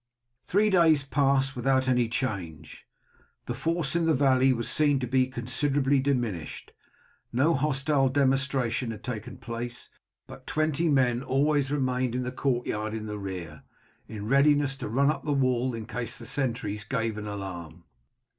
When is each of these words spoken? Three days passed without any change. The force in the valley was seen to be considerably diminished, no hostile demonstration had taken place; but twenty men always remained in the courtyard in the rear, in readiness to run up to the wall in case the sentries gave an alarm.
Three 0.41 0.71
days 0.71 1.03
passed 1.03 1.55
without 1.55 1.87
any 1.87 2.09
change. 2.09 2.87
The 3.45 3.53
force 3.53 3.95
in 3.95 4.07
the 4.07 4.15
valley 4.15 4.51
was 4.51 4.67
seen 4.67 4.97
to 4.97 5.05
be 5.05 5.27
considerably 5.27 5.99
diminished, 5.99 6.71
no 7.31 7.53
hostile 7.53 8.09
demonstration 8.09 8.89
had 8.89 9.03
taken 9.03 9.37
place; 9.37 9.89
but 10.25 10.47
twenty 10.47 10.89
men 10.89 11.21
always 11.21 11.69
remained 11.71 12.15
in 12.15 12.23
the 12.23 12.31
courtyard 12.31 12.95
in 12.95 13.05
the 13.05 13.19
rear, 13.19 13.61
in 14.07 14.27
readiness 14.27 14.75
to 14.77 14.89
run 14.89 15.11
up 15.11 15.21
to 15.21 15.27
the 15.27 15.33
wall 15.33 15.75
in 15.75 15.85
case 15.85 16.17
the 16.17 16.25
sentries 16.25 16.83
gave 16.83 17.15
an 17.15 17.27
alarm. 17.27 17.83